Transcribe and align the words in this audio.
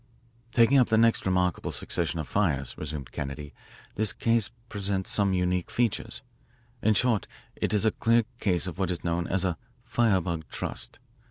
"Taking 0.51 0.79
up 0.79 0.91
next 0.91 1.19
the 1.25 1.29
remarkable 1.29 1.71
succession 1.71 2.19
of 2.19 2.27
fires," 2.27 2.75
resumed 2.75 3.11
Kennedy, 3.11 3.53
"this 3.93 4.13
case 4.13 4.49
presents 4.67 5.11
some 5.11 5.31
unique 5.31 5.69
features. 5.69 6.23
In 6.81 6.95
short, 6.95 7.27
it 7.55 7.71
is 7.71 7.85
a 7.85 7.91
clear 7.91 8.23
case 8.39 8.65
of 8.65 8.79
what 8.79 8.89
is 8.89 9.03
known 9.03 9.27
as 9.27 9.45
a 9.45 9.59
'firebug 9.83 10.47
trust.' 10.49 10.97